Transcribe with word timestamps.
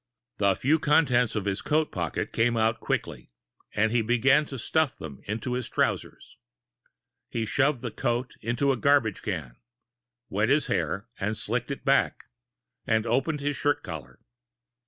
The 0.39 0.55
few 0.55 0.79
contents 0.79 1.35
of 1.35 1.45
his 1.45 1.61
coat 1.61 1.91
pocket 1.91 2.33
came 2.33 2.57
out 2.57 2.79
quickly, 2.79 3.29
and 3.75 3.91
he 3.91 4.01
began 4.01 4.47
to 4.47 4.57
stuff 4.57 4.97
them 4.97 5.21
into 5.25 5.53
his 5.53 5.69
trousers. 5.69 6.37
He 7.29 7.45
shoved 7.45 7.83
the 7.83 7.91
coat 7.91 8.33
into 8.41 8.71
a 8.71 8.77
garbage 8.77 9.21
can, 9.21 9.57
wet 10.27 10.49
his 10.49 10.65
hair 10.65 11.07
and 11.19 11.37
slicked 11.37 11.69
it 11.69 11.85
back, 11.85 12.23
and 12.87 13.05
opened 13.05 13.41
his 13.41 13.55
shirt 13.57 13.83
collar. 13.83 14.17